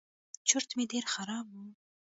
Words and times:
چورت 0.47 0.69
مې 0.77 0.83
ډېر 0.91 1.05
خراب 1.13 1.45
و. 1.51 1.55